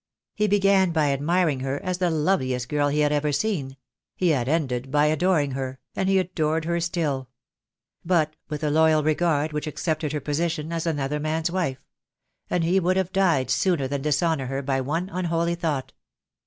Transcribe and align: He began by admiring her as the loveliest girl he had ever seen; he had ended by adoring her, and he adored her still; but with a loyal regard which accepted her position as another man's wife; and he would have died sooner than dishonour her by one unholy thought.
He 0.33 0.47
began 0.47 0.89
by 0.91 1.11
admiring 1.13 1.59
her 1.59 1.79
as 1.83 1.99
the 1.99 2.09
loveliest 2.09 2.67
girl 2.69 2.87
he 2.87 3.01
had 3.01 3.11
ever 3.11 3.31
seen; 3.31 3.77
he 4.15 4.29
had 4.29 4.49
ended 4.49 4.89
by 4.89 5.05
adoring 5.05 5.51
her, 5.51 5.77
and 5.95 6.09
he 6.09 6.17
adored 6.17 6.65
her 6.65 6.79
still; 6.79 7.29
but 8.03 8.35
with 8.49 8.63
a 8.63 8.71
loyal 8.71 9.03
regard 9.03 9.53
which 9.53 9.67
accepted 9.67 10.11
her 10.11 10.19
position 10.19 10.73
as 10.73 10.87
another 10.87 11.19
man's 11.19 11.51
wife; 11.51 11.85
and 12.49 12.63
he 12.63 12.79
would 12.79 12.97
have 12.97 13.13
died 13.13 13.51
sooner 13.51 13.87
than 13.87 14.01
dishonour 14.01 14.47
her 14.47 14.63
by 14.63 14.81
one 14.81 15.07
unholy 15.13 15.53
thought. 15.53 15.93